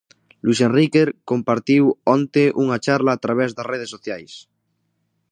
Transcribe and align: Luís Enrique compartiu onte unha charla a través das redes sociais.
Luís 0.45 0.59
Enrique 0.67 1.03
compartiu 1.31 1.83
onte 2.15 2.43
unha 2.63 2.81
charla 2.85 3.11
a 3.13 3.21
través 3.23 3.49
das 3.53 3.69
redes 3.73 3.91
sociais. 3.95 4.33